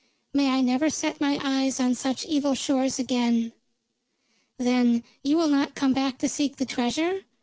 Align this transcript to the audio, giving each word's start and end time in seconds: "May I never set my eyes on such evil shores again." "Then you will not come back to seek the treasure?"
"May 0.33 0.49
I 0.49 0.61
never 0.61 0.89
set 0.89 1.21
my 1.21 1.39
eyes 1.43 1.79
on 1.79 1.93
such 1.93 2.25
evil 2.25 2.55
shores 2.55 2.97
again." 2.97 3.53
"Then 4.57 5.03
you 5.23 5.37
will 5.37 5.47
not 5.47 5.75
come 5.75 5.93
back 5.93 6.17
to 6.17 6.27
seek 6.27 6.55
the 6.57 6.65
treasure?" 6.65 7.21